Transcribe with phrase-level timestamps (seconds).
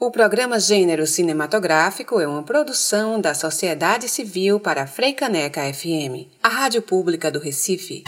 [0.00, 6.48] O programa Gênero Cinematográfico é uma produção da Sociedade Civil para a Freicaneca FM, a
[6.48, 8.04] rádio pública do Recife.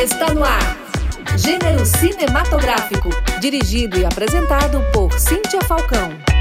[0.00, 0.78] Está no ar.
[1.36, 3.08] Gênero Cinematográfico,
[3.40, 6.31] dirigido e apresentado por Cíntia Falcão.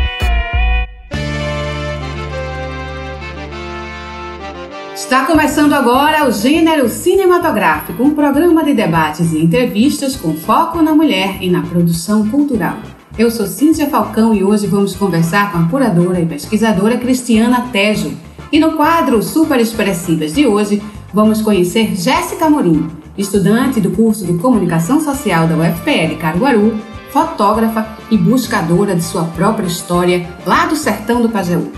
[5.12, 10.96] Está começando agora o Gênero Cinematográfico, um programa de debates e entrevistas com foco na
[10.96, 12.78] mulher e na produção cultural.
[13.18, 18.18] Eu sou Cíntia Falcão e hoje vamos conversar com a curadora e pesquisadora Cristiana Tejo.
[18.54, 20.82] E no quadro Super Expressivas de hoje,
[21.14, 26.80] vamos conhecer Jéssica Morim, estudante do curso de Comunicação Social da UFPL Caruaru,
[27.12, 31.70] fotógrafa e buscadora de sua própria história lá do sertão do Pajeú.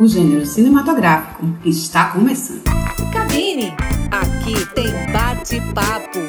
[0.00, 2.62] O gênero cinematográfico está começando.
[3.12, 3.74] Cabine,
[4.12, 6.20] aqui tem bate-papo.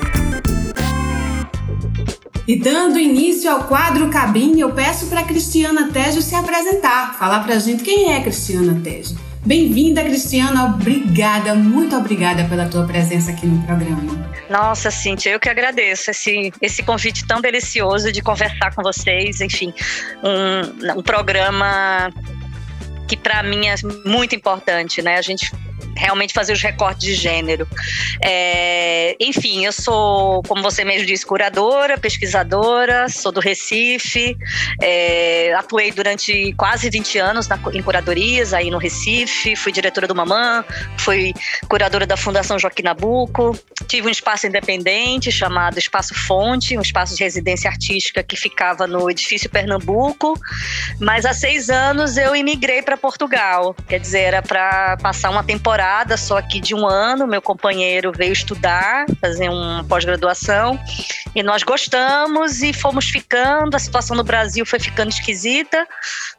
[2.48, 7.58] E dando início ao quadro Cabine, eu peço para Cristiana Tejo se apresentar, falar para
[7.58, 9.16] a gente quem é Cristiana Tejo.
[9.46, 10.66] Bem-vinda, Cristiana.
[10.66, 14.02] Obrigada, muito obrigada pela tua presença aqui no programa.
[14.50, 19.42] Nossa, Cintia, eu que agradeço esse, esse convite tão delicioso de conversar com vocês.
[19.42, 19.72] Enfim,
[20.24, 22.12] um, um programa
[23.10, 23.74] que para mim é
[24.06, 25.18] muito importante, né?
[25.18, 25.52] A gente
[25.96, 27.68] realmente fazer os recortes de gênero.
[28.24, 34.38] É, enfim, eu sou, como você mesmo disse, curadora, pesquisadora, sou do Recife,
[34.82, 40.16] é, atuei durante quase 20 anos na, em curadorias aí no Recife, fui diretora do
[40.16, 40.64] Mamã,
[40.98, 41.34] fui
[41.68, 43.58] curadora da Fundação Joaquim Nabuco,
[43.88, 49.10] tive um espaço independente chamado Espaço Fonte, um espaço de residência artística que ficava no
[49.10, 50.40] edifício Pernambuco,
[51.00, 55.69] mas há seis anos eu imigrei para Portugal, quer dizer, era para passar uma temporada
[55.70, 57.28] temporada só aqui de um ano.
[57.28, 60.80] Meu companheiro veio estudar, fazer uma pós-graduação,
[61.36, 63.76] e nós gostamos e fomos ficando.
[63.76, 65.88] A situação no Brasil foi ficando esquisita,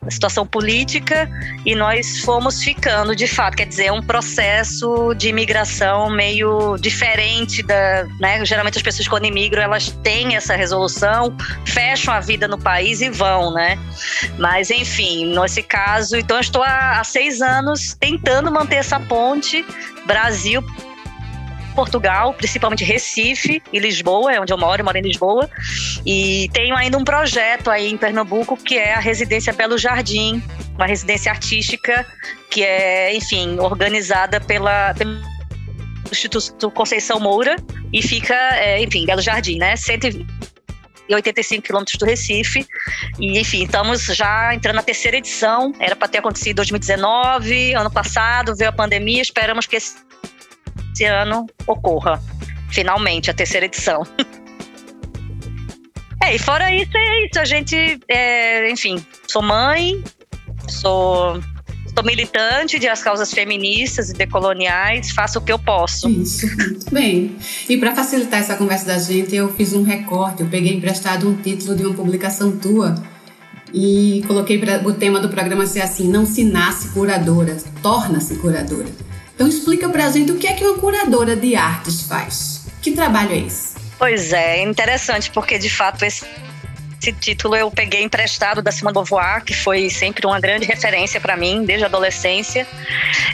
[0.04, 1.30] a situação política,
[1.64, 3.56] e nós fomos ficando, de fato.
[3.56, 8.04] Quer dizer, é um processo de imigração meio diferente da.
[8.18, 8.44] Né?
[8.44, 13.08] Geralmente as pessoas, quando imigram, elas têm essa resolução, fecham a vida no país e
[13.08, 13.78] vão, né?
[14.38, 19.19] Mas, enfim, nesse caso, então eu estou há, há seis anos tentando manter essa ponte
[20.06, 20.62] Brasil,
[21.74, 25.48] Portugal, principalmente Recife e Lisboa, é onde eu moro, eu moro em Lisboa.
[26.04, 30.42] E tenho ainda um projeto aí em Pernambuco que é a Residência Belo Jardim,
[30.74, 32.06] uma residência artística
[32.50, 35.20] que é, enfim, organizada pela, pelo
[36.10, 37.56] Instituto Conceição Moura
[37.92, 39.74] e fica, é, enfim, Belo Jardim, né?
[41.14, 42.66] 85 quilômetros do Recife.
[43.18, 45.72] E, enfim, estamos já entrando na terceira edição.
[45.78, 49.22] Era para ter acontecido em 2019, ano passado, veio a pandemia.
[49.22, 49.96] Esperamos que esse,
[50.92, 52.22] esse ano ocorra,
[52.70, 54.02] finalmente, a terceira edição.
[56.22, 57.38] é, e fora isso, é isso.
[57.38, 60.02] A gente, é, enfim, sou mãe,
[60.68, 61.40] sou
[61.94, 66.08] Sou militante de as causas feministas e decoloniais, faço o que eu posso.
[66.08, 67.36] Isso, muito bem.
[67.68, 71.34] E para facilitar essa conversa da gente, eu fiz um recorte, eu peguei emprestado um
[71.34, 72.94] título de uma publicação tua
[73.72, 78.88] e coloquei para o tema do programa ser assim: não se nasce curadora, torna-se curadora.
[79.34, 82.66] Então explica para a gente o que é que uma curadora de artes faz.
[82.82, 83.74] Que trabalho é esse?
[83.98, 86.24] Pois é, interessante porque de fato esse
[87.00, 91.34] esse título eu peguei emprestado da Simone Beauvoir, que foi sempre uma grande referência para
[91.34, 92.66] mim desde a adolescência.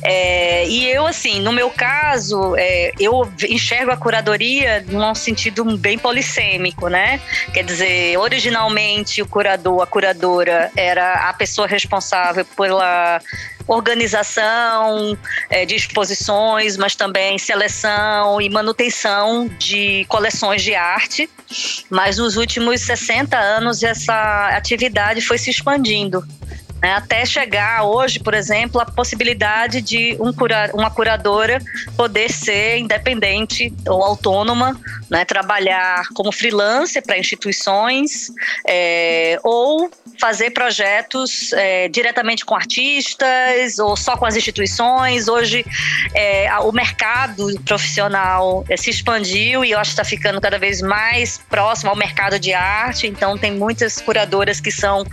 [0.04, 5.99] É, e eu, assim, no meu caso, é, eu enxergo a curadoria num sentido bem
[5.99, 7.21] polissêmico, né?
[7.53, 13.21] Quer dizer, originalmente o curador, a curadora era a pessoa responsável pela
[13.66, 15.16] organização
[15.50, 21.28] é, de exposições, mas também seleção e manutenção de coleções de arte.
[21.91, 26.25] Mas nos últimos 60 anos essa atividade foi se expandindo
[26.83, 31.59] né, até chegar hoje, por exemplo, a possibilidade de um cura, uma curadora
[31.97, 34.79] poder ser independente ou autônoma,
[35.11, 38.31] né, trabalhar como freelancer para instituições
[38.69, 39.91] é, ou
[40.21, 45.29] fazer projetos é, diretamente com artistas ou só com as instituições.
[45.29, 45.65] Hoje
[46.15, 50.81] é, o mercado profissional é, se expandiu e eu acho que está ficando cada vez
[50.81, 53.07] mais próximo ao mercado de arte.
[53.07, 55.05] Então tem muitas curadoras que são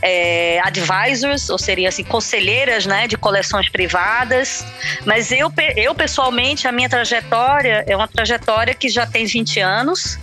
[0.00, 0.60] é,
[1.02, 4.64] advisors, ou seriam assim, conselheiras né, de coleções privadas.
[5.04, 10.18] Mas eu, eu, pessoalmente, a minha trajetória é uma trajetória que já tem 20 anos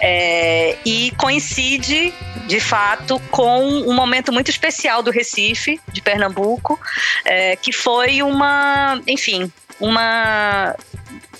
[0.00, 2.12] é, e coincide,
[2.46, 6.78] de fato, com um momento muito especial do Recife, de Pernambuco,
[7.24, 10.74] é, que foi uma, enfim, uma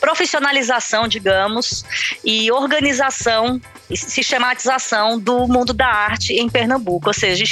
[0.00, 1.84] profissionalização, digamos,
[2.24, 3.60] e organização
[3.96, 7.44] sistematização do mundo da arte em Pernambuco, ou seja,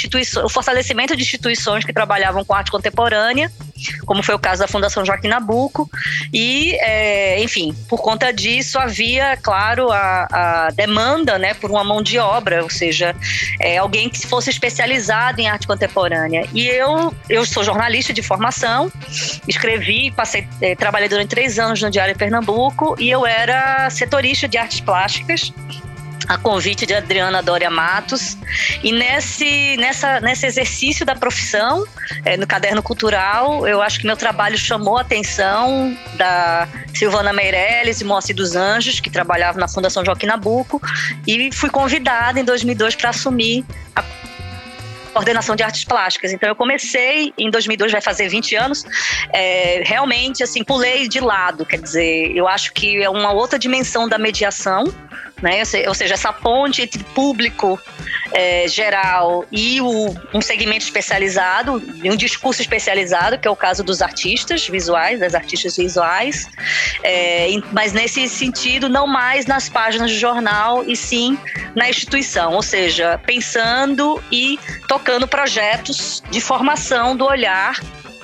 [0.43, 3.51] o fortalecimento de instituições que trabalhavam com arte contemporânea,
[4.05, 5.89] como foi o caso da Fundação Joaquim Nabuco,
[6.33, 12.01] e, é, enfim, por conta disso havia, claro, a, a, demanda né, por uma mão
[12.01, 13.15] de obra, ou seja,
[13.59, 16.47] é, alguém que fosse especializado em arte contemporânea.
[16.53, 18.91] E eu, eu sou jornalista de formação,
[19.47, 24.57] escrevi, passei, é, trabalhei durante três anos no Diário Pernambuco e eu era setorista de
[24.57, 25.53] artes plásticas
[26.27, 28.37] a convite de Adriana Dória Matos.
[28.83, 31.85] E nesse, nessa, nesse exercício da profissão,
[32.25, 38.01] é, no caderno cultural, eu acho que meu trabalho chamou a atenção da Silvana Meirelles
[38.01, 40.81] e Moacir dos Anjos, que trabalhavam na Fundação Joaquim Nabuco,
[41.25, 44.03] e fui convidada em 2002 para assumir a
[45.09, 46.31] coordenação de artes plásticas.
[46.31, 48.85] Então eu comecei em 2002, vai fazer 20 anos,
[49.33, 54.07] é, realmente assim pulei de lado, quer dizer, eu acho que é uma outra dimensão
[54.07, 54.85] da mediação
[55.41, 55.61] né?
[55.87, 57.79] Ou seja, essa ponte entre público
[58.31, 64.01] é, geral e o, um segmento especializado, um discurso especializado, que é o caso dos
[64.01, 66.47] artistas visuais, das artistas visuais,
[67.03, 71.37] é, mas nesse sentido, não mais nas páginas do jornal, e sim
[71.75, 77.79] na instituição, ou seja, pensando e tocando projetos de formação do olhar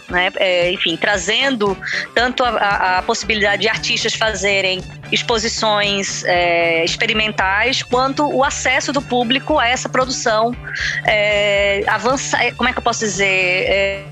[0.09, 0.31] né?
[0.37, 1.77] É, enfim, trazendo
[2.13, 9.59] tanto a, a, possibilidade de artistas fazerem exposições é, experimentais, quanto o acesso do público
[9.59, 10.55] a essa produção
[11.05, 13.25] é, avançar, como é que eu posso dizer?
[13.25, 14.03] É,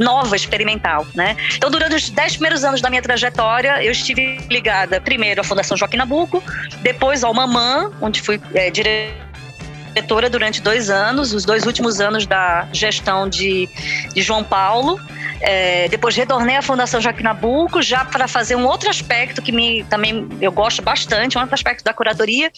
[0.00, 1.36] nova, experimental, né?
[1.54, 5.76] Então, durante os dez primeiros anos da minha trajetória, eu estive ligada primeiro à Fundação
[5.76, 6.42] Joaquim Nabuco,
[6.82, 9.33] depois ao Mamã, onde fui é, diretora
[10.30, 13.68] durante dois anos, os dois últimos anos da gestão de,
[14.12, 15.00] de João Paulo.
[15.46, 19.84] É, depois retornei à Fundação Joaquim Nabuco já para fazer um outro aspecto que me
[19.84, 22.50] também eu gosto bastante, um outro aspecto da curadoria,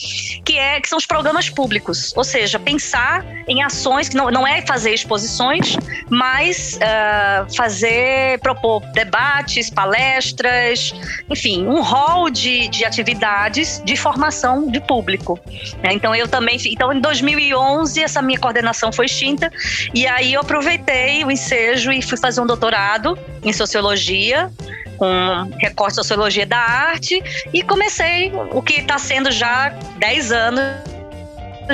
[0.44, 4.46] que é que são os programas públicos, ou seja, pensar em ações que não, não
[4.46, 5.76] é fazer exposições,
[6.08, 10.94] mas uh, fazer propor debates, palestras,
[11.28, 15.40] enfim, um rol de, de atividades de formação de público.
[15.82, 19.50] É, então eu também, então em 2011 essa minha coordenação foi extinta
[19.92, 24.50] e aí eu aproveitei o ensejo e fui fazer um doutorado em sociologia,
[24.96, 30.60] com recorte de sociologia da arte, e comecei o que está sendo já 10 anos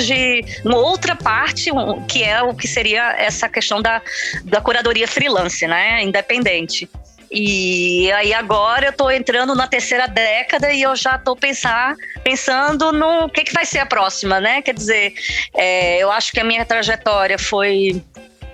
[0.06, 1.70] de uma outra parte,
[2.08, 4.00] que é o que seria essa questão da,
[4.44, 6.88] da curadoria freelance, né, independente.
[7.34, 12.93] E aí agora eu estou entrando na terceira década e eu já estou pensar, pensando
[12.93, 14.61] no que, que vai ser a próxima, né?
[14.61, 15.14] Quer dizer,
[15.55, 18.02] é, eu acho que a minha trajetória foi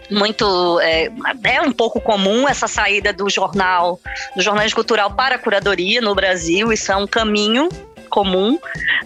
[0.09, 1.11] muito é,
[1.45, 4.01] é, um pouco comum essa saída do jornal,
[4.37, 6.73] do jornalismo cultural para a curadoria no Brasil.
[6.73, 7.69] Isso é um caminho
[8.09, 8.59] comum,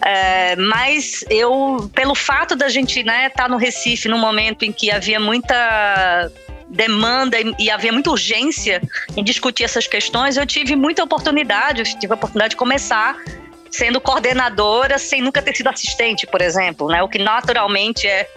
[0.05, 4.71] é, mas eu, pelo fato da gente estar né, tá no Recife num momento em
[4.71, 6.31] que havia muita
[6.73, 8.81] demanda e, havia muita urgência
[9.15, 13.15] em discutir essas questões, eu tive muita oportunidade, eu tive a oportunidade de começar
[13.69, 17.01] sendo coordenadora sem nunca ter sido assistente, por exemplo, né?
[17.01, 18.27] O que naturalmente é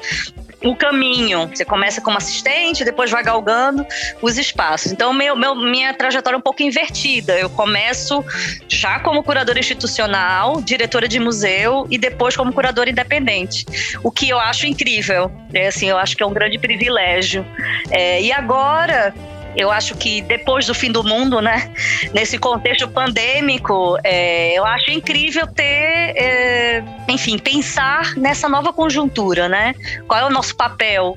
[0.64, 1.48] o caminho.
[1.48, 3.86] Você começa como assistente, depois vai galgando
[4.22, 4.92] os espaços.
[4.92, 7.38] Então, meu, meu, minha trajetória é um pouco invertida.
[7.38, 8.24] Eu começo
[8.68, 13.66] já como curadora institucional, diretora de museu e depois como curadora independente.
[14.02, 15.30] O que eu acho incrível.
[15.52, 17.46] É, assim, eu acho que é um grande privilégio.
[17.90, 19.14] É, e agora
[19.56, 21.72] eu acho que depois do fim do mundo, né,
[22.12, 29.74] nesse contexto pandêmico, é, eu acho incrível ter, é, enfim, pensar nessa nova conjuntura, né?
[30.06, 31.16] Qual é o nosso papel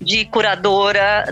[0.00, 1.24] de curadora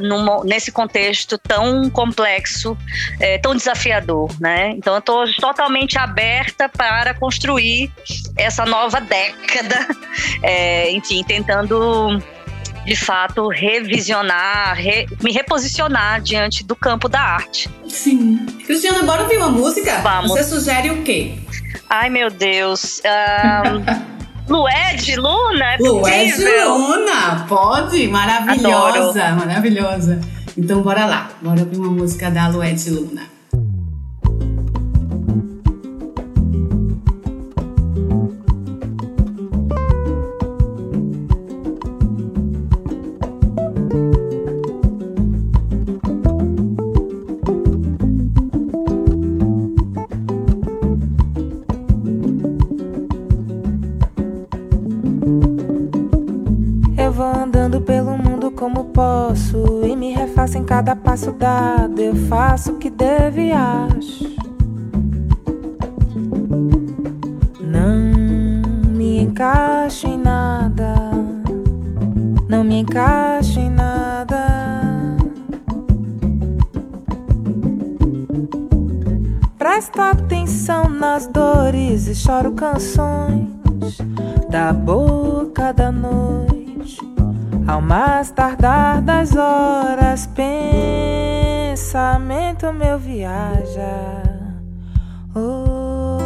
[0.44, 2.76] nesse contexto tão complexo,
[3.20, 4.70] é, tão desafiador, né?
[4.70, 7.90] Então eu estou totalmente aberta para construir
[8.36, 9.86] essa nova década,
[10.42, 12.20] é, enfim, tentando
[12.84, 17.70] de fato, revisionar, re, me reposicionar diante do campo da arte.
[17.88, 18.44] Sim.
[18.66, 19.98] Cristiana, bora ouvir uma música?
[20.02, 20.30] Vamos.
[20.32, 21.34] Você sugere o quê?
[21.88, 23.00] Ai, meu Deus.
[23.04, 24.14] Um...
[24.46, 25.74] Lué de Luna?
[25.74, 28.06] É Lué de Luna, pode?
[28.08, 29.36] Maravilhosa, Adoro.
[29.46, 30.20] maravilhosa.
[30.56, 33.22] Então bora lá, bora ouvir uma música da Lué de Luna.
[61.98, 64.34] eu faço o que devo e acho.
[67.60, 70.94] Não me encaixo em nada,
[72.48, 74.46] não me encaixo em nada.
[79.58, 83.48] Presta atenção nas dores e choro canções
[84.48, 86.98] da boca da noite.
[87.66, 91.24] Ao mais tardar das horas, pensa
[91.94, 94.20] pensamento meu viaja.
[95.32, 96.18] Oh,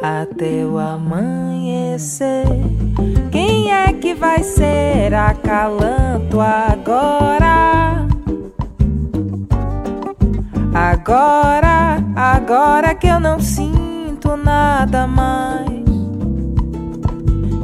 [0.00, 2.46] até o amanhecer.
[3.32, 8.06] Quem é que vai ser acalanto agora?
[10.72, 15.66] Agora, agora que eu não sinto nada mais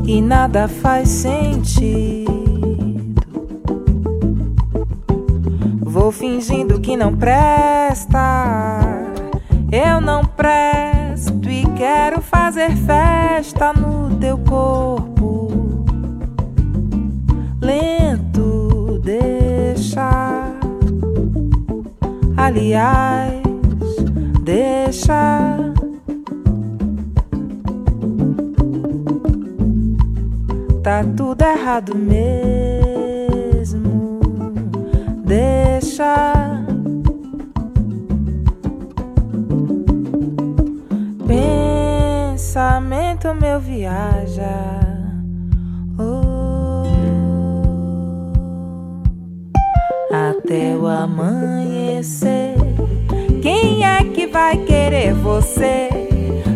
[0.05, 2.44] e nada faz sentido.
[5.95, 8.81] Vou fingindo que não presta,
[9.71, 15.85] eu não presto e quero fazer festa no teu corpo.
[17.63, 20.53] Lento, deixa.
[22.37, 23.41] Aliás,
[24.43, 25.73] deixa.
[30.83, 32.84] tá tudo errado mesmo.
[35.35, 36.15] Deixa.
[42.37, 44.79] Pensamento meu viaja.
[45.99, 46.85] Oh,
[50.15, 52.55] até o amanhecer.
[53.43, 55.89] Quem é que vai querer você?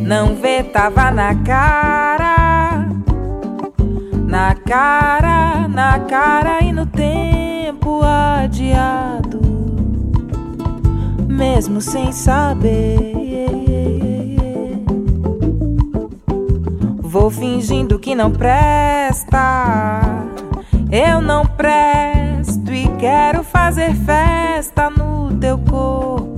[0.07, 2.39] Não vê, tava na cara
[4.29, 7.28] na cara, na cara e no tempo
[8.03, 9.41] adiado,
[11.27, 13.19] mesmo sem saber.
[17.01, 20.03] Vou fingindo que não presta,
[20.91, 26.38] eu não presto e quero fazer festa no teu corpo.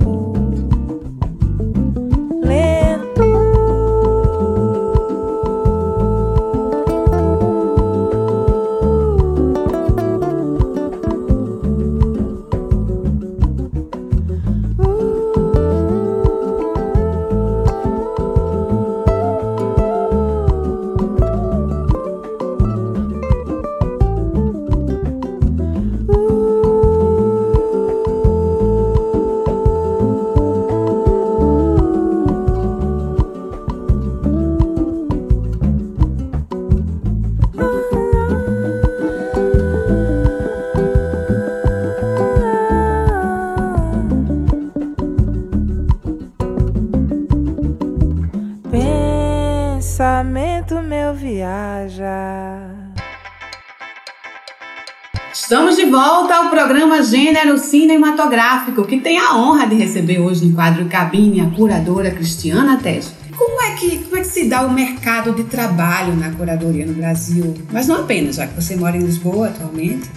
[56.71, 62.11] Programa Gênero Cinematográfico, que tem a honra de receber hoje no quadro Cabine a curadora
[62.11, 63.09] Cristiana Tejo.
[63.37, 66.93] Como é, que, como é que se dá o mercado de trabalho na curadoria no
[66.93, 67.53] Brasil?
[67.73, 70.09] Mas não apenas, já que você mora em Lisboa atualmente.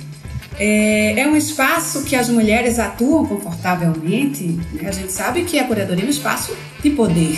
[0.57, 4.45] É, é um espaço que as mulheres atuam confortavelmente.
[4.75, 4.89] Né?
[4.89, 7.37] A gente sabe que a curadoria é um espaço de poder.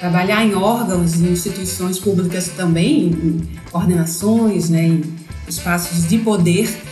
[0.00, 5.04] Trabalhar em órgãos e instituições públicas também, em coordenações, né, em
[5.46, 6.89] espaços de poder,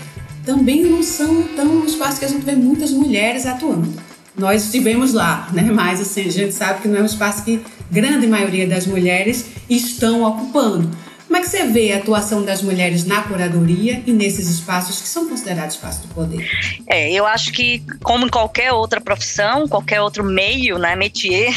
[0.48, 3.92] também não são tão espaços que a gente vê muitas mulheres atuando.
[4.34, 5.60] Nós estivemos lá, né?
[5.70, 9.44] mas assim, a gente sabe que não é um espaço que grande maioria das mulheres
[9.68, 10.90] estão ocupando.
[11.26, 15.06] Como é que você vê a atuação das mulheres na curadoria e nesses espaços que
[15.06, 16.48] são considerados espaços do poder?
[16.86, 21.54] É, eu acho que, como em qualquer outra profissão, qualquer outro meio, né, métier,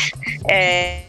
[0.50, 1.04] é,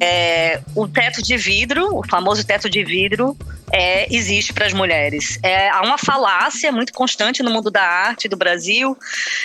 [0.00, 3.36] é, o teto de vidro, o famoso teto de vidro,
[3.72, 5.38] é, existe para as mulheres.
[5.42, 8.96] É, há uma falácia muito constante no mundo da arte do Brasil.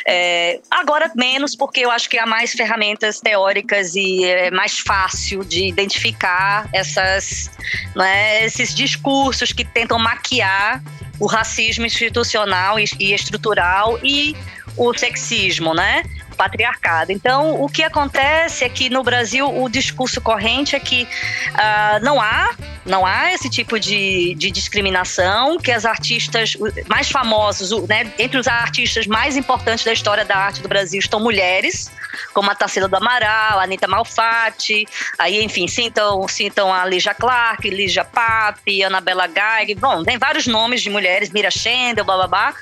[0.07, 5.43] É, agora menos, porque eu acho que há mais ferramentas teóricas e é mais fácil
[5.43, 7.49] de identificar essas,
[7.95, 10.83] né, esses discursos que tentam maquiar
[11.19, 14.35] o racismo institucional e estrutural e
[14.77, 16.03] o sexismo, né?
[16.39, 17.11] Patriarcado.
[17.11, 22.21] Então, o que acontece é que no Brasil o discurso corrente é que uh, não
[22.21, 22.55] há
[22.85, 28.47] não há esse tipo de, de discriminação, que as artistas mais famosos, né, entre os
[28.47, 31.91] artistas mais importantes da história da arte do Brasil estão mulheres,
[32.33, 37.69] como a Tarsila do Amaral, a Anitta Malfatti, aí, enfim, citam, citam a Lígia Clark,
[37.69, 42.53] Lígia Pape, Anabela Geig, bom, tem vários nomes de mulheres, Mira Schendel, blá blá blá,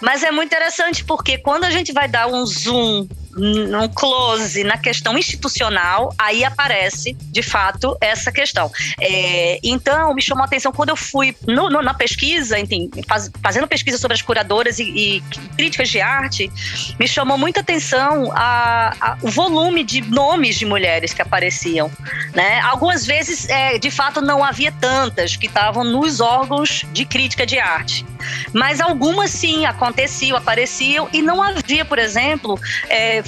[0.00, 3.06] mas é muito interessante porque quando a gente vai dar um zoom
[3.38, 8.70] num close na questão institucional, aí aparece, de fato, essa questão.
[9.00, 13.30] É, então, me chamou a atenção quando eu fui no, no, na pesquisa, enfim, faz,
[13.42, 15.20] fazendo pesquisa sobre as curadoras e, e,
[15.56, 16.50] críticas de arte,
[16.98, 21.90] me chamou muita atenção a, a, o volume de nomes de mulheres que apareciam.
[22.34, 22.60] Né?
[22.60, 27.58] Algumas vezes, é, de fato, não havia tantas que estavam nos órgãos de crítica de
[27.58, 28.04] arte.
[28.52, 33.22] Mas algumas sim aconteciam, apareciam, e não havia, por exemplo, é,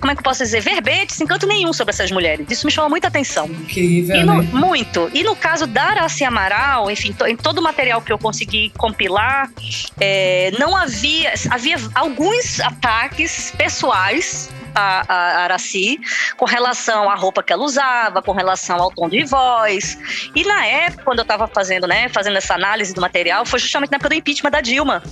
[0.00, 2.46] como é que eu posso dizer, verbetes, encanto nenhum sobre essas mulheres.
[2.50, 3.46] Isso me chamou muita atenção.
[3.46, 4.16] Incrível.
[4.16, 4.48] E no, né?
[4.52, 5.10] Muito.
[5.12, 8.72] E no caso da Araci Amaral, enfim, to, em todo o material que eu consegui
[8.76, 9.50] compilar,
[10.00, 11.32] é, não havia.
[11.50, 15.98] Havia alguns ataques pessoais a, a Araci
[16.36, 19.98] com relação à roupa que ela usava, com relação ao tom de voz.
[20.34, 23.90] E na época, quando eu estava fazendo, né, fazendo essa análise do material, foi justamente
[23.90, 25.02] na época do impeachment da Dilma.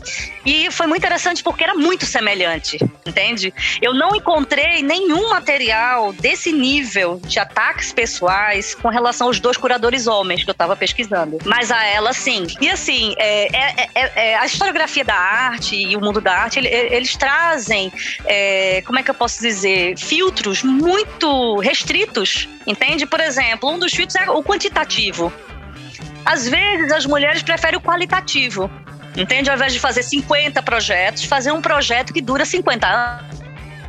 [0.44, 3.52] E foi muito interessante porque era muito semelhante, entende?
[3.82, 10.06] Eu não encontrei nenhum material desse nível de ataques pessoais com relação aos dois curadores
[10.06, 11.38] homens que eu estava pesquisando.
[11.44, 12.46] Mas a ela, sim.
[12.60, 16.58] E assim, é, é, é, é, a historiografia da arte e o mundo da arte,
[16.58, 17.92] eles trazem,
[18.24, 19.55] é, como é que eu posso dizer?
[19.56, 23.06] Dizer, filtros muito restritos, entende?
[23.06, 25.32] Por exemplo, um dos filtros é o quantitativo.
[26.24, 28.70] Às vezes as mulheres preferem o qualitativo,
[29.16, 29.48] entende?
[29.48, 33.24] Ao invés de fazer 50 projetos, fazer um projeto que dura 50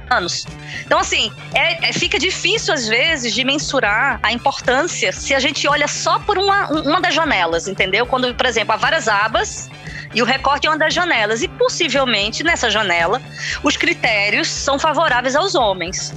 [0.10, 0.46] anos.
[0.86, 5.68] Então, assim, é, é, fica difícil às vezes de mensurar a importância se a gente
[5.68, 8.06] olha só por uma, uma das janelas, entendeu?
[8.06, 9.70] Quando, por exemplo, há várias abas
[10.14, 11.42] e o recorte é uma das janelas.
[11.42, 13.22] E possivelmente nessa janela
[13.64, 16.14] os critérios são favoráveis aos homens.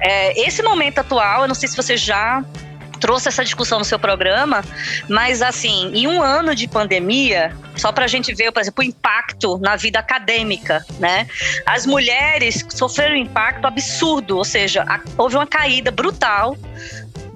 [0.00, 2.44] É, esse momento atual, eu não sei se você já
[2.96, 4.64] trouxe essa discussão no seu programa,
[5.08, 8.86] mas assim, em um ano de pandemia, só para a gente ver, por exemplo, o
[8.86, 11.26] impacto na vida acadêmica, né?
[11.66, 14.84] As mulheres sofreram um impacto absurdo, ou seja,
[15.16, 16.56] houve uma caída brutal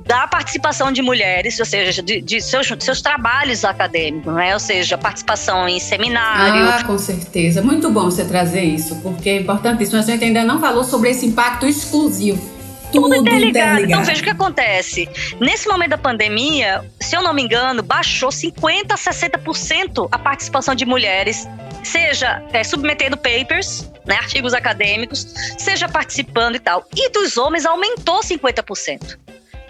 [0.07, 4.55] da participação de mulheres, ou seja, de, de seus, seus trabalhos acadêmicos, né?
[4.55, 6.69] ou seja, participação em seminário.
[6.69, 7.63] Ah, com certeza.
[7.63, 9.99] Muito bom você trazer isso, porque é importantíssimo.
[9.99, 12.61] A gente ainda não falou sobre esse impacto exclusivo.
[12.93, 13.49] Tudo, Tudo interligado.
[13.49, 13.85] interligado.
[13.85, 15.09] Então veja o que acontece.
[15.41, 20.75] Nesse momento da pandemia, se eu não me engano, baixou 50% a 60% a participação
[20.75, 21.47] de mulheres
[21.85, 26.85] seja é, submetendo papers, né, artigos acadêmicos, seja participando e tal.
[26.95, 29.17] E dos homens aumentou 50%.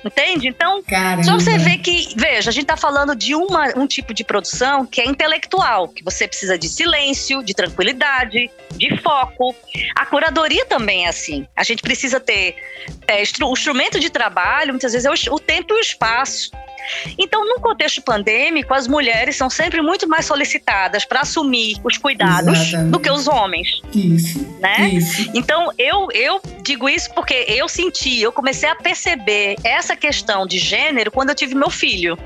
[0.05, 0.49] Entende?
[0.49, 1.23] Então, Caramba.
[1.25, 4.87] só você ver que, veja, a gente está falando de uma, um tipo de produção
[4.87, 9.55] que é intelectual, que você precisa de silêncio, de tranquilidade, de foco.
[9.95, 11.47] A curadoria também é assim.
[11.55, 12.57] A gente precisa ter
[13.07, 16.51] é, o instrumento de trabalho, muitas vezes é o, o tempo e o espaço.
[17.19, 22.59] Então, no contexto pandêmico, as mulheres são sempre muito mais solicitadas para assumir os cuidados
[22.59, 22.91] Exatamente.
[22.91, 23.83] do que os homens.
[23.95, 24.39] Isso.
[24.61, 24.91] Né?
[24.91, 25.31] Isso.
[25.35, 30.59] Então, eu, eu digo isso porque eu senti, eu comecei a perceber essa questão de
[30.59, 32.19] gênero quando eu tive meu filho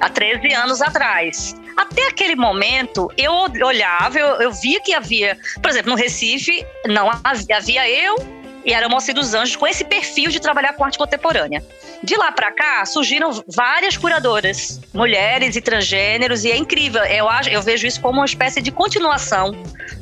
[0.00, 1.54] há 13 anos atrás.
[1.76, 3.32] Até aquele momento, eu
[3.64, 8.72] olhava, eu, eu via que havia, por exemplo, no Recife, não havia, havia eu e
[8.72, 11.62] era Moça dos Anjos com esse perfil de trabalhar com arte contemporânea.
[12.02, 17.02] De lá para cá, surgiram várias curadoras, mulheres e transgêneros, e é incrível.
[17.04, 19.52] Eu, acho, eu vejo isso como uma espécie de continuação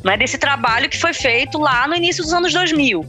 [0.05, 3.07] né, desse trabalho que foi feito lá no início dos anos 2000.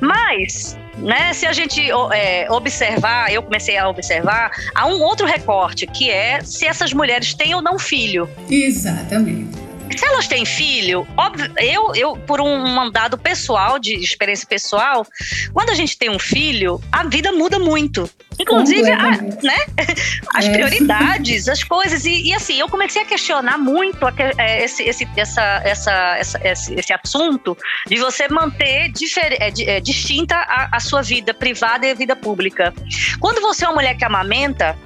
[0.00, 1.32] Mas né?
[1.32, 6.40] Se a gente é, observar, eu comecei a observar, há um outro recorte que é
[6.42, 8.28] se essas mulheres têm ou não filho.
[8.48, 9.63] Exatamente.
[9.96, 15.06] Se elas têm filho, óbvio, eu, eu, por um mandado pessoal, de experiência pessoal,
[15.52, 18.08] quando a gente tem um filho, a vida muda muito.
[18.38, 19.58] Inclusive, a, né?
[20.34, 20.52] As é.
[20.52, 22.04] prioridades, as coisas.
[22.04, 24.04] E, e, assim, eu comecei a questionar muito
[24.38, 29.80] é, esse, esse, essa, essa, essa, esse, esse assunto de você manter difer, é, é,
[29.80, 32.74] distinta a, a sua vida privada e a vida pública.
[33.20, 34.76] Quando você é uma mulher que amamenta,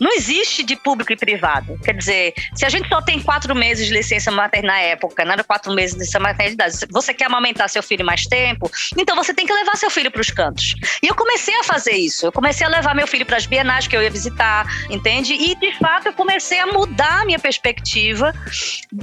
[0.00, 1.78] não existe de público e privado.
[1.84, 5.32] Quer dizer, se a gente só tem quatro meses de licença materna na época, não
[5.32, 9.32] era quatro meses de licença maternidade, você quer amamentar seu filho mais tempo, então você
[9.32, 10.74] tem que levar seu filho para os cantos.
[11.02, 12.26] E eu comecei a fazer isso.
[12.26, 15.32] Eu comecei a levar meu filho para as bienais que eu ia visitar, entende?
[15.32, 18.34] E de fato eu comecei a mudar a minha perspectiva,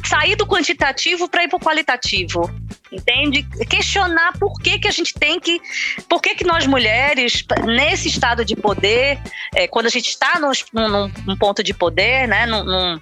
[0.03, 2.49] sair do quantitativo para ir para o qualitativo
[2.95, 3.43] entende?
[3.69, 5.61] Questionar por que, que a gente tem que.
[6.07, 9.19] Por que, que nós mulheres, nesse estado de poder,
[9.55, 12.99] é, quando a gente está num, num, num, ponto de poder, né, num, num,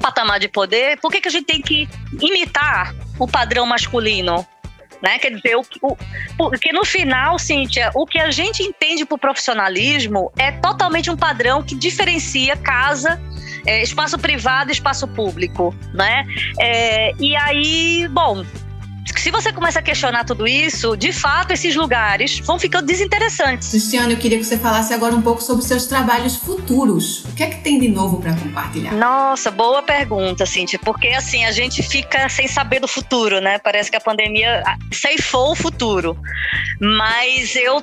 [0.00, 1.88] patamar de poder, por que, que a gente tem que
[2.20, 4.46] imitar o padrão masculino?
[5.02, 5.18] Né?
[5.18, 5.96] Quer dizer, o, o,
[6.36, 11.60] porque no final, Cíntia, o que a gente entende por profissionalismo é totalmente um padrão
[11.60, 13.20] que diferencia casa
[13.66, 16.24] é, espaço privado e espaço público, né?
[16.60, 18.44] É, e aí, bom,
[19.16, 23.68] se você começa a questionar tudo isso, de fato esses lugares vão ficando desinteressantes.
[23.70, 27.24] Cristiano, eu queria que você falasse agora um pouco sobre seus trabalhos futuros.
[27.24, 28.92] O que é que tem de novo para compartilhar?
[28.92, 33.58] Nossa, boa pergunta, Cintia, porque assim a gente fica sem saber do futuro, né?
[33.58, 36.16] Parece que a pandemia ceifou o futuro.
[36.80, 37.82] Mas eu,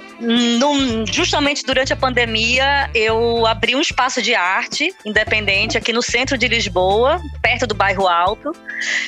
[1.11, 6.47] justamente durante a pandemia, eu abri um espaço de arte independente aqui no centro de
[6.47, 8.51] Lisboa, perto do bairro Alto,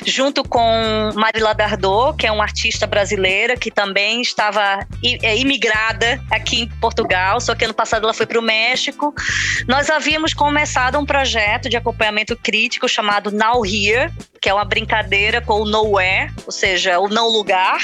[0.06, 4.86] junto com Marila Dardot, que é uma artista brasileira que também estava
[5.22, 9.14] é, imigrada aqui em Portugal, só que ano passado ela foi para o México.
[9.66, 15.40] Nós havíamos começado um projeto de acompanhamento crítico chamado Now Here, que é uma brincadeira
[15.40, 17.78] com o nowhere, ou seja, o não lugar,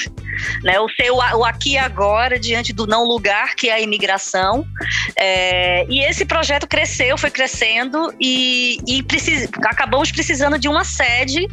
[0.65, 0.81] né?
[0.81, 4.67] O seu o aqui e agora diante do não lugar que é a imigração.
[5.15, 11.47] É, e esse projeto cresceu, foi crescendo e, e precis, acabamos precisando de uma sede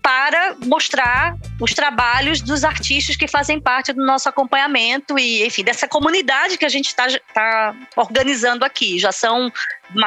[0.00, 5.86] para mostrar os trabalhos dos artistas que fazem parte do nosso acompanhamento e, enfim, dessa
[5.86, 8.98] comunidade que a gente está tá organizando aqui.
[8.98, 9.52] Já são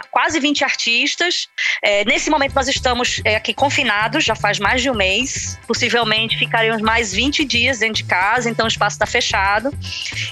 [0.09, 1.47] quase 20 artistas.
[1.83, 5.59] É, nesse momento nós estamos é, aqui confinados, já faz mais de um mês.
[5.67, 9.71] Possivelmente ficaremos mais 20 dias dentro de casa, então o espaço está fechado.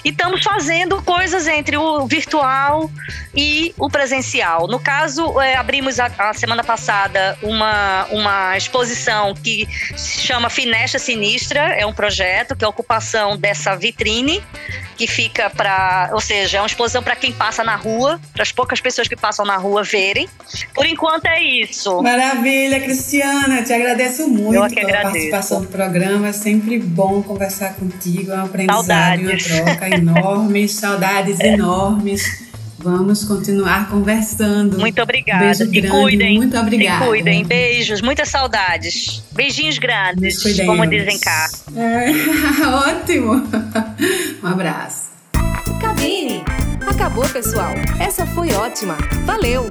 [0.04, 2.90] E estamos fazendo coisas entre o virtual
[3.34, 4.66] e o presencial.
[4.66, 10.98] No caso, é, abrimos a, a, semana passada uma, uma exposição que se chama Finestra
[10.98, 14.42] Sinistra, é um projeto que é a ocupação dessa vitrine
[15.00, 18.52] que fica para, ou seja, é uma exposição para quem passa na rua, para as
[18.52, 20.28] poucas pessoas que passam na rua verem.
[20.74, 22.02] Por enquanto é isso.
[22.02, 25.02] Maravilha, Cristiana, te agradeço muito pela agradeço.
[25.02, 26.28] participação no programa.
[26.28, 29.50] É sempre bom conversar contigo, é um aprendizado, saudades.
[29.50, 32.49] uma troca enorme, saudades enormes.
[32.82, 34.78] Vamos continuar conversando.
[34.78, 35.44] Muito obrigada.
[35.44, 36.36] Beijo Se grande, cuidem.
[36.38, 37.04] Muito obrigada.
[37.04, 37.44] Se cuidem.
[37.44, 39.22] Beijos, muitas saudades.
[39.32, 41.48] Beijinhos grandes, como dizem cá.
[41.76, 42.10] É,
[42.88, 43.46] ótimo.
[44.42, 45.10] Um abraço.
[45.80, 46.42] Cabine.
[46.90, 47.74] Acabou, pessoal.
[48.00, 48.96] Essa foi ótima.
[49.26, 49.70] Valeu.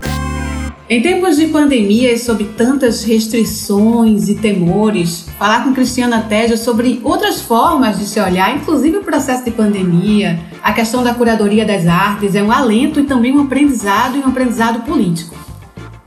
[0.91, 6.99] Em tempos de pandemia e sob tantas restrições e temores, falar com Cristiana Teja sobre
[7.03, 11.85] outras formas de se olhar, inclusive o processo de pandemia, a questão da curadoria das
[11.85, 15.35] artes, é um alento e também um aprendizado e um aprendizado político.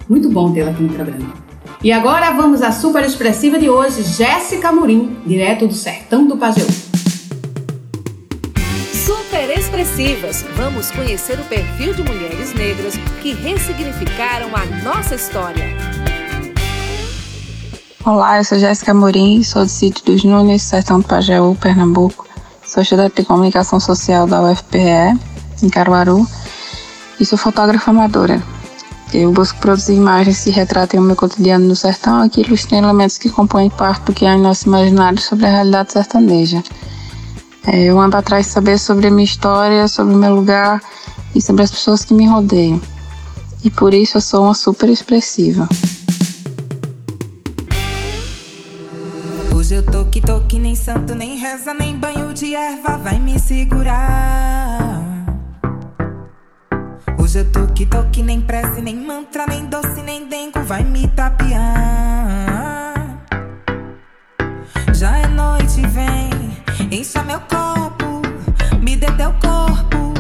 [0.09, 1.33] Muito bom tê-la aqui no programa.
[1.81, 6.92] E agora vamos à super expressiva de hoje, Jéssica Murim, direto do Sertão do Pajeú
[9.73, 10.45] expressivas.
[10.55, 15.65] Vamos conhecer o perfil de mulheres negras que ressignificaram a nossa história.
[18.05, 22.27] Olá, eu sou Jéssica Morim, sou do sítio dos Nunes, Sertão do Pajeú, Pernambuco.
[22.67, 25.19] Sou estudante de comunicação social da UFPE,
[25.63, 26.27] em Caruaru,
[27.19, 28.43] e sou fotógrafa amadora.
[29.15, 33.17] Eu busco produzir imagens que retratem o meu cotidiano no sertão e que ilustrem elementos
[33.17, 36.63] que compõem parte do que em nosso imaginário sobre a realidade sertaneja.
[37.67, 40.83] É, eu ando atrás de saber sobre a minha história, sobre o meu lugar
[41.35, 42.81] e sobre as pessoas que me rodeiam.
[43.65, 45.69] E por isso eu sou uma super expressiva.
[49.55, 53.21] Hoje eu tô que tô que nem santo, nem reza, nem banho de erva vai
[53.21, 55.01] me segurar.
[57.17, 60.83] Hoje eu tô que tô que nem prece, nem mantra, nem doce, nem dengo vai
[60.83, 62.93] me tapear.
[64.93, 66.42] Já é noite, vem
[66.93, 68.21] Encha meu copo,
[68.83, 70.13] me dê teu corpo.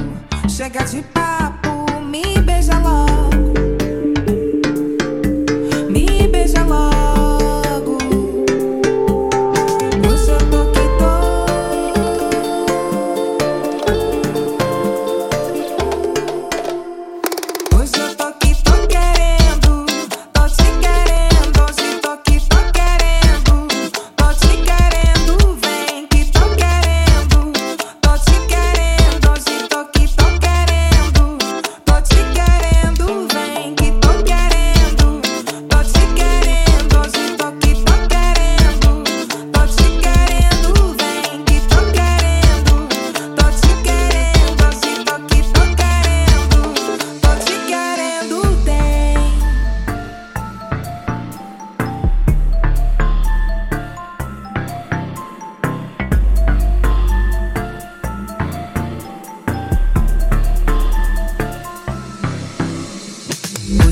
[0.48, 3.11] Chega de papo, me beija logo.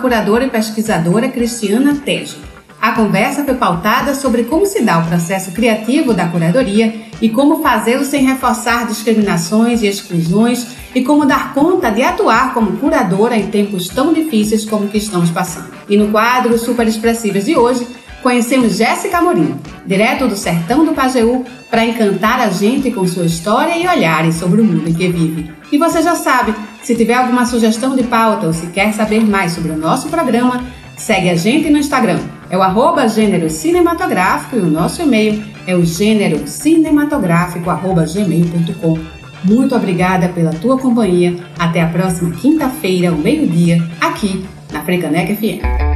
[0.00, 2.36] curadora e pesquisadora Cristiana Tejo.
[2.80, 7.62] A conversa foi pautada sobre como se dá o processo criativo da curadoria e como
[7.62, 13.48] fazê-lo sem reforçar discriminações e exclusões e como dar conta de atuar como curadora em
[13.48, 15.70] tempos tão difíceis como que estamos passando.
[15.90, 17.86] E no quadro Super Expressivas de hoje,
[18.22, 19.54] conhecemos Jéssica Amorim,
[19.86, 24.60] direto do sertão do Pajeú, para encantar a gente com sua história e olhares sobre
[24.60, 25.50] o mundo em que vive.
[25.70, 29.52] E você já sabe, se tiver alguma sugestão de pauta ou se quer saber mais
[29.52, 30.64] sobre o nosso programa,
[30.96, 32.18] segue a gente no Instagram.
[32.50, 38.98] É o arroba gênero cinematográfico e o nosso e-mail é o gênero cinematográfico arroba gmail.com.
[39.44, 41.36] Muito obrigada pela tua companhia.
[41.58, 45.89] Até a próxima quinta-feira, ao meio-dia, aqui na Frecaneca FM.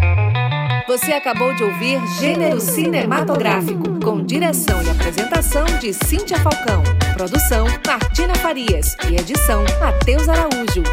[0.94, 6.84] Você acabou de ouvir Gênero Cinematográfico, com direção e apresentação de Cíntia Falcão.
[7.14, 10.84] Produção Martina Farias e edição Matheus Araújo.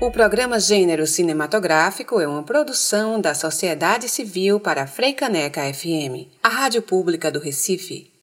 [0.00, 6.80] O programa Gênero Cinematográfico é uma produção da Sociedade Civil para Freicaneca FM, a rádio
[6.80, 8.13] pública do Recife.